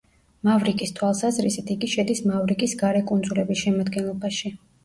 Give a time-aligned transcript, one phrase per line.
[0.47, 4.53] მავრიკის თვალსაზრისით იგი შედის მავრიკის გარე კუნძულების შემადგენლობაში.